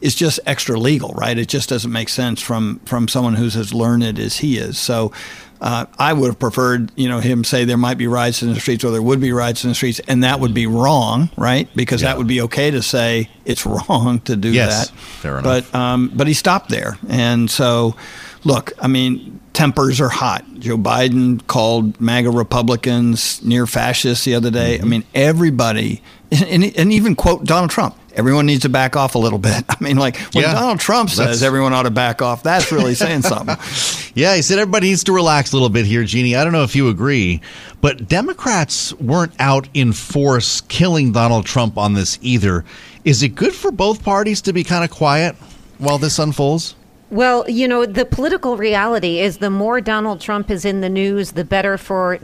[0.00, 1.36] It's just extra legal, right?
[1.36, 4.78] It just doesn't make sense from from someone who's as learned as he is.
[4.78, 5.12] So.
[5.60, 8.60] Uh, I would have preferred, you know, him say there might be riots in the
[8.60, 11.70] streets or there would be riots in the streets, and that would be wrong, right?
[11.74, 12.08] Because yeah.
[12.08, 14.98] that would be okay to say it's wrong to do yes, that.
[14.98, 15.72] Fair enough.
[15.72, 17.96] But um, but he stopped there, and so
[18.42, 20.44] look, I mean, tempers are hot.
[20.58, 24.76] Joe Biden called MAGA Republicans near fascists the other day.
[24.76, 24.84] Mm-hmm.
[24.84, 27.96] I mean, everybody, and, and, even quote Donald Trump.
[28.14, 29.64] Everyone needs to back off a little bit.
[29.68, 32.94] I mean, like when yeah, Donald Trump says everyone ought to back off, that's really
[32.94, 33.56] saying something.
[34.14, 36.36] yeah, he said everybody needs to relax a little bit here, Jeannie.
[36.36, 37.40] I don't know if you agree,
[37.80, 42.64] but Democrats weren't out in force killing Donald Trump on this either.
[43.04, 45.34] Is it good for both parties to be kind of quiet
[45.78, 46.74] while this unfolds?
[47.14, 51.30] Well, you know, the political reality is the more Donald Trump is in the news,
[51.30, 52.16] the better for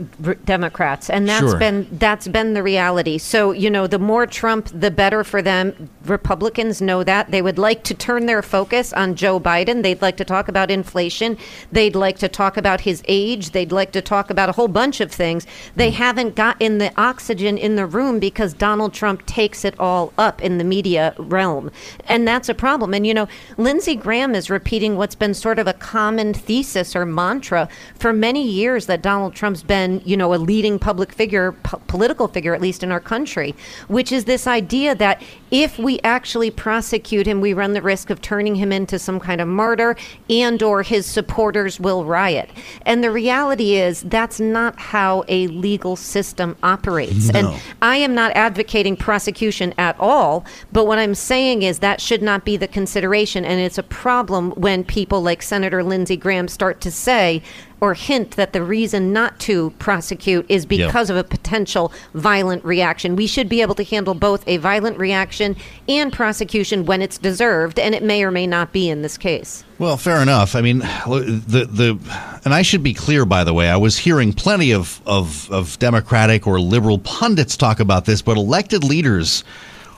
[0.43, 1.57] Democrats, and that's sure.
[1.57, 3.17] been that's been the reality.
[3.17, 5.89] So, you know, the more Trump, the better for them.
[6.03, 9.81] Republicans know that they would like to turn their focus on Joe Biden.
[9.81, 11.37] They'd like to talk about inflation.
[11.71, 13.51] They'd like to talk about his age.
[13.51, 15.47] They'd like to talk about a whole bunch of things.
[15.73, 15.97] They hmm.
[15.97, 20.57] haven't gotten the oxygen in the room because Donald Trump takes it all up in
[20.57, 21.71] the media realm,
[22.09, 22.93] and that's a problem.
[22.93, 26.95] And you know, Lindsey Graham is repeating repeating what's been sort of a common thesis
[26.95, 31.51] or mantra for many years that Donald Trump's been, you know, a leading public figure,
[31.51, 33.53] p- political figure, at least in our country,
[33.89, 38.21] which is this idea that if we actually prosecute him, we run the risk of
[38.21, 39.95] turning him into some kind of martyr
[40.31, 42.49] and or his supporters will riot.
[42.83, 47.31] And the reality is that's not how a legal system operates.
[47.31, 47.39] No.
[47.39, 52.23] And I am not advocating prosecution at all, but what I'm saying is that should
[52.23, 56.47] not be the consideration and it's a problem when when people like Senator Lindsey Graham
[56.47, 57.43] start to say
[57.81, 61.17] or hint that the reason not to prosecute is because yep.
[61.17, 63.17] of a potential violent reaction.
[63.17, 65.57] We should be able to handle both a violent reaction
[65.89, 69.65] and prosecution when it's deserved, and it may or may not be in this case.
[69.77, 70.55] Well, fair enough.
[70.55, 73.69] I mean, the the and I should be clear, by the way.
[73.69, 78.37] I was hearing plenty of of, of Democratic or liberal pundits talk about this, but
[78.37, 79.43] elected leaders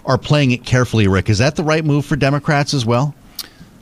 [0.03, 1.07] are playing it carefully.
[1.07, 3.13] Rick, is that the right move for Democrats as well?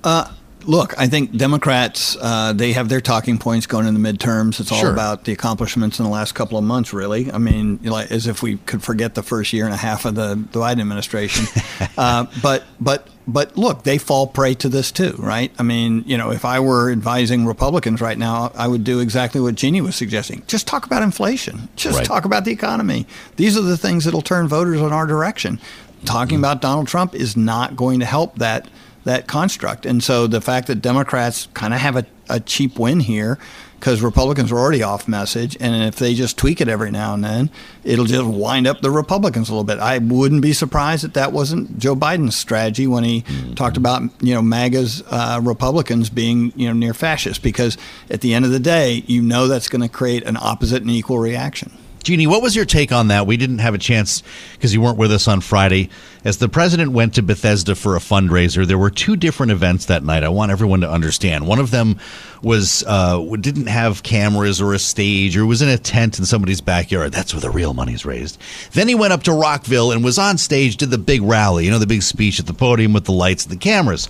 [0.03, 0.29] Uh,
[0.65, 4.59] Look, I think Democrats uh, they have their talking points going in the midterms.
[4.59, 4.93] It's all sure.
[4.93, 7.31] about the accomplishments in the last couple of months, really.
[7.31, 10.15] I mean, like, as if we could forget the first year and a half of
[10.15, 11.45] the, the Biden administration.
[11.97, 15.51] uh, but but but look, they fall prey to this too, right?
[15.57, 19.41] I mean, you know, if I were advising Republicans right now, I would do exactly
[19.41, 20.43] what Jeannie was suggesting.
[20.47, 21.69] Just talk about inflation.
[21.75, 22.05] Just right.
[22.05, 23.07] talk about the economy.
[23.35, 25.59] These are the things that'll turn voters in our direction.
[26.05, 26.45] Talking mm-hmm.
[26.45, 28.67] about Donald Trump is not going to help that
[29.03, 29.85] that construct.
[29.85, 33.37] And so the fact that Democrats kind of have a, a cheap win here
[33.81, 37.23] because Republicans are already off message, and if they just tweak it every now and
[37.23, 37.49] then,
[37.83, 39.79] it'll just wind up the Republicans a little bit.
[39.79, 43.55] I wouldn't be surprised if that wasn't Joe Biden's strategy when he mm-hmm.
[43.55, 47.75] talked about you know MAGA's uh, Republicans being you know near fascist, because
[48.11, 50.91] at the end of the day, you know that's going to create an opposite and
[50.91, 51.71] equal reaction.
[52.03, 53.27] Jeannie, what was your take on that?
[53.27, 55.89] We didn't have a chance because you weren't with us on Friday.
[56.25, 60.03] As the president went to Bethesda for a fundraiser, there were two different events that
[60.03, 60.23] night.
[60.23, 61.47] I want everyone to understand.
[61.47, 61.99] One of them
[62.41, 66.61] was uh, didn't have cameras or a stage or was in a tent in somebody's
[66.61, 67.11] backyard.
[67.11, 68.39] That's where the real money's raised.
[68.71, 71.71] Then he went up to Rockville and was on stage, did the big rally, you
[71.71, 74.07] know, the big speech at the podium with the lights and the cameras.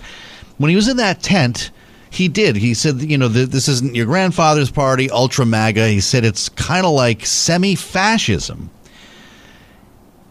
[0.56, 1.70] When he was in that tent,
[2.12, 2.56] he did.
[2.56, 5.88] He said, you know, this isn't your grandfather's party, ultra MAGA.
[5.88, 8.68] He said it's kind of like semi fascism.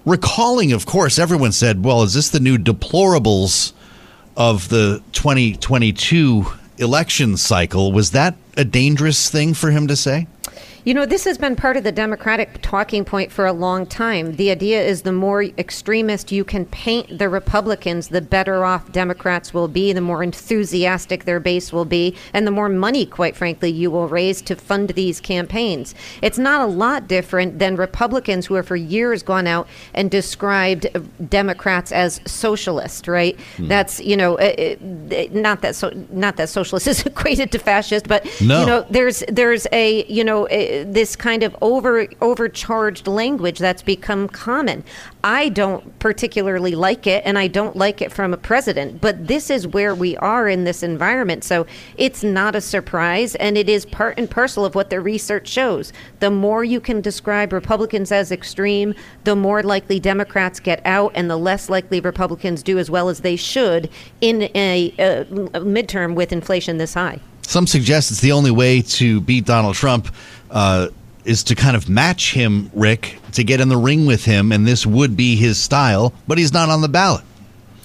[0.05, 3.73] Recalling, of course, everyone said, well, is this the new deplorables
[4.37, 6.45] of the 2022
[6.77, 7.91] election cycle?
[7.91, 10.27] Was that a dangerous thing for him to say?
[10.83, 14.35] You know, this has been part of the Democratic talking point for a long time.
[14.37, 19.53] The idea is the more extremist you can paint the Republicans, the better off Democrats
[19.53, 23.69] will be, the more enthusiastic their base will be, and the more money, quite frankly,
[23.69, 25.93] you will raise to fund these campaigns.
[26.23, 30.87] It's not a lot different than Republicans who have for years gone out and described
[31.29, 33.39] Democrats as socialist, right?
[33.57, 33.67] Hmm.
[33.67, 38.07] That's, you know, it, it, not that so, not that socialist is equated to fascist,
[38.07, 38.61] but no.
[38.61, 43.81] you know, there's there's a, you know, a, this kind of over overcharged language that's
[43.81, 44.83] become common.
[45.23, 49.01] I don't particularly like it, and I don't like it from a president.
[49.01, 51.65] But this is where we are in this environment, so
[51.97, 55.93] it's not a surprise, and it is part and parcel of what the research shows.
[56.19, 61.29] The more you can describe Republicans as extreme, the more likely Democrats get out, and
[61.29, 63.89] the less likely Republicans do as well as they should
[64.21, 65.25] in a, a
[65.59, 67.19] midterm with inflation this high.
[67.51, 70.07] Some suggest it's the only way to beat Donald Trump
[70.51, 70.87] uh,
[71.25, 74.67] is to kind of match him, Rick, to get in the ring with him, and
[74.67, 77.23] this would be his style, but he's not on the ballot.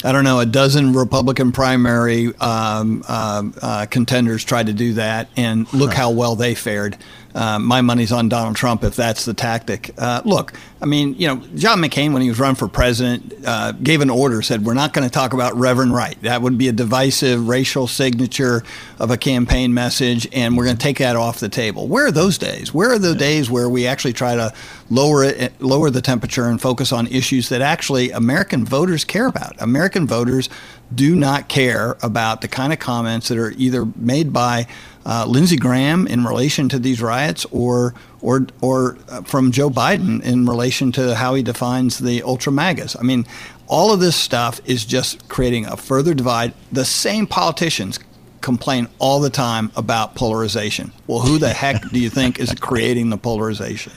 [0.06, 5.28] I don't know, a dozen Republican primary um, uh, uh, contenders tried to do that,
[5.36, 6.96] and look how well they fared.
[7.34, 9.90] Uh, my money's on Donald Trump if that's the tactic.
[9.98, 13.72] Uh, look, I mean, you know, John McCain, when he was running for president, uh,
[13.72, 16.16] gave an order, said, We're not going to talk about Reverend Wright.
[16.22, 18.62] That would be a divisive racial signature
[18.98, 21.88] of a campaign message, and we're going to take that off the table.
[21.88, 22.72] Where are those days?
[22.72, 23.18] Where are the yeah.
[23.18, 24.54] days where we actually try to
[24.90, 29.60] lower it, lower the temperature and focus on issues that actually American voters care about?
[29.60, 30.48] American voters
[30.94, 34.66] do not care about the kind of comments that are either made by
[35.04, 40.22] uh, Lindsey Graham in relation to these riots or or or uh, from Joe Biden
[40.22, 42.96] in relation to how he defines the ultra magas.
[42.96, 43.26] I mean,
[43.68, 46.54] all of this stuff is just creating a further divide.
[46.72, 47.98] The same politicians
[48.40, 50.92] complain all the time about polarization.
[51.06, 53.92] Well, who the heck do you think is creating the polarization?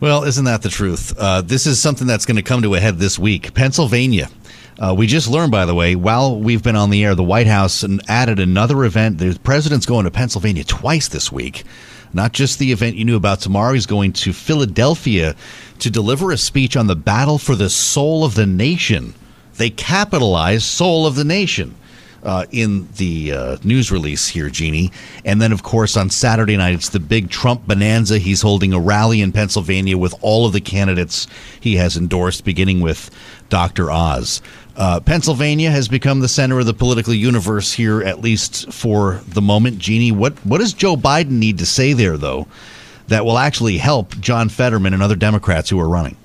[0.00, 1.14] Well, isn't that the truth?
[1.18, 3.52] Uh, this is something that's going to come to a head this week.
[3.54, 4.28] Pennsylvania
[4.78, 7.48] uh, we just learned, by the way, while we've been on the air, the White
[7.48, 9.18] House added another event.
[9.18, 11.64] The president's going to Pennsylvania twice this week.
[12.12, 15.34] Not just the event you knew about tomorrow, he's going to Philadelphia
[15.80, 19.14] to deliver a speech on the battle for the soul of the nation.
[19.56, 21.74] They capitalize soul of the nation
[22.22, 24.90] uh, in the uh, news release here, Jeannie.
[25.24, 28.18] And then, of course, on Saturday night, it's the big Trump bonanza.
[28.18, 31.26] He's holding a rally in Pennsylvania with all of the candidates
[31.60, 33.10] he has endorsed, beginning with
[33.48, 33.90] Dr.
[33.90, 34.42] Oz.
[34.76, 39.42] Uh, Pennsylvania has become the center of the political universe here, at least for the
[39.42, 39.78] moment.
[39.78, 42.46] Jeannie, what, what does Joe Biden need to say there, though,
[43.08, 46.16] that will actually help John Fetterman and other Democrats who are running?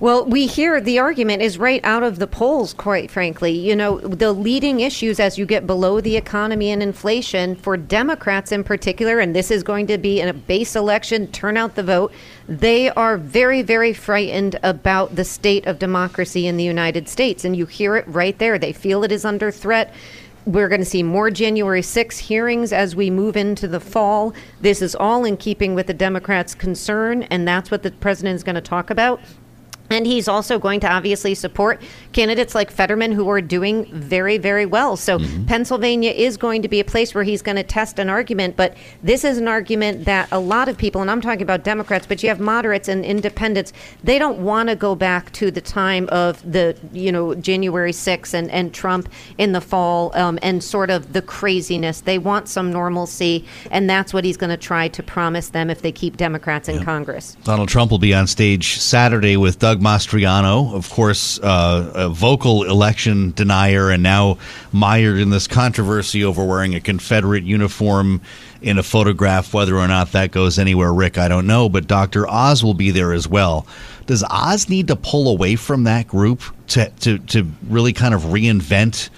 [0.00, 3.50] Well, we hear the argument is right out of the polls, quite frankly.
[3.50, 8.52] You know, the leading issues as you get below the economy and inflation for Democrats
[8.52, 11.82] in particular, and this is going to be in a base election, turn out the
[11.82, 12.12] vote.
[12.46, 17.44] They are very, very frightened about the state of democracy in the United States.
[17.44, 18.56] And you hear it right there.
[18.56, 19.92] They feel it is under threat.
[20.46, 24.32] We're going to see more January 6 hearings as we move into the fall.
[24.60, 28.44] This is all in keeping with the Democrats' concern, and that's what the president is
[28.44, 29.20] going to talk about.
[29.90, 31.80] And he's also going to obviously support
[32.12, 34.96] candidates like Fetterman who are doing very, very well.
[34.96, 35.46] So mm-hmm.
[35.46, 38.56] Pennsylvania is going to be a place where he's going to test an argument.
[38.56, 42.06] But this is an argument that a lot of people, and I'm talking about Democrats,
[42.06, 43.72] but you have moderates and independents,
[44.02, 48.34] they don't want to go back to the time of the, you know, January 6th
[48.34, 49.08] and, and Trump
[49.38, 52.02] in the fall um, and sort of the craziness.
[52.02, 53.44] They want some normalcy.
[53.70, 56.76] And that's what he's going to try to promise them if they keep Democrats in
[56.76, 56.84] yeah.
[56.84, 57.36] Congress.
[57.44, 62.08] Donald Trump will be on stage Saturday with Doug Doug Mastriano, of course, uh, a
[62.08, 64.38] vocal election denier, and now
[64.72, 68.20] mired in this controversy over wearing a Confederate uniform
[68.60, 69.54] in a photograph.
[69.54, 71.68] Whether or not that goes anywhere, Rick, I don't know.
[71.68, 72.26] But Dr.
[72.28, 73.66] Oz will be there as well.
[74.06, 78.22] Does Oz need to pull away from that group to to, to really kind of
[78.22, 79.10] reinvent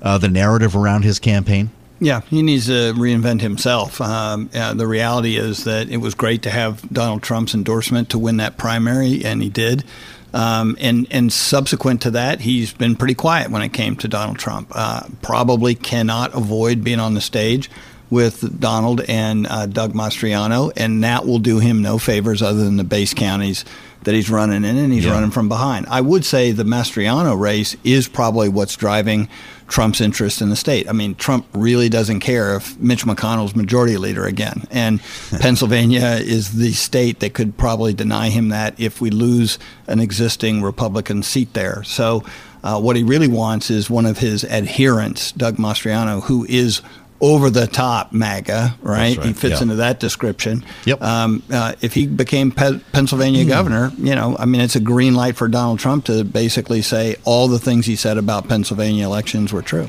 [0.00, 1.70] uh, the narrative around his campaign?
[2.00, 4.00] Yeah, he needs to reinvent himself.
[4.00, 8.18] Um, uh, the reality is that it was great to have Donald Trump's endorsement to
[8.18, 9.84] win that primary, and he did.
[10.32, 14.38] Um, and and subsequent to that, he's been pretty quiet when it came to Donald
[14.38, 14.72] Trump.
[14.72, 17.70] Uh, probably cannot avoid being on the stage
[18.10, 22.76] with Donald and uh, Doug Mastriano, and that will do him no favors other than
[22.76, 23.64] the base counties
[24.04, 25.12] that he's running in, and he's yeah.
[25.12, 25.86] running from behind.
[25.88, 29.28] I would say the Mastriano race is probably what's driving
[29.66, 30.88] Trump's interest in the state.
[30.88, 34.64] I mean, Trump really doesn't care if Mitch McConnell's majority leader again.
[34.70, 35.00] And
[35.40, 40.62] Pennsylvania is the state that could probably deny him that if we lose an existing
[40.62, 41.82] Republican seat there.
[41.84, 42.24] So,
[42.62, 46.80] uh, what he really wants is one of his adherents, Doug Mastriano, who is
[47.24, 49.16] over the top MAGA, right?
[49.16, 49.26] right.
[49.26, 50.62] He fits into that description.
[50.84, 51.00] Yep.
[51.00, 53.48] Um, uh, if he became Pe- Pennsylvania mm.
[53.48, 57.16] governor, you know, I mean, it's a green light for Donald Trump to basically say
[57.24, 59.88] all the things he said about Pennsylvania elections were true.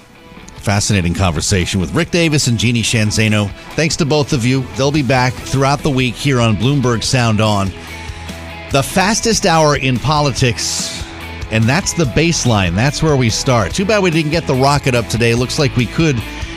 [0.59, 3.51] Fascinating conversation with Rick Davis and Jeannie Sheehan Zaino.
[3.73, 4.61] Thanks to both of you.
[4.77, 7.67] They'll be back throughout the week here on Bloomberg Sound On.
[8.71, 11.03] The fastest hour in politics
[11.51, 12.73] and that's the baseline.
[12.73, 13.73] That's where we start.
[13.73, 15.35] Too bad we didn't get the rocket up today.
[15.35, 16.15] Looks like we could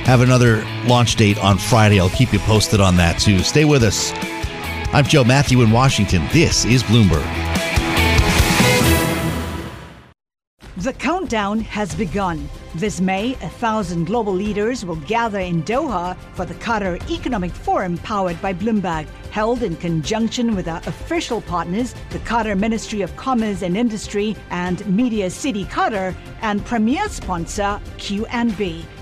[0.09, 2.01] have another launch date on Friday.
[2.01, 3.41] I'll keep you posted on that too.
[3.41, 4.11] Stay with us.
[4.95, 6.27] I'm Joe Matthew in Washington.
[6.33, 7.27] This is Bloomberg.
[10.79, 12.49] The countdown has begun.
[12.75, 17.99] This May, a thousand global leaders will gather in Doha for the Qatar Economic Forum
[17.99, 23.61] powered by Bloomberg, held in conjunction with our official partners, the Qatar Ministry of Commerce
[23.61, 28.87] and Industry and Media City Qatar, and premier sponsor QNB.